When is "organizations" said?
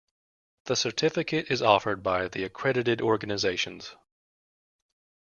3.01-3.95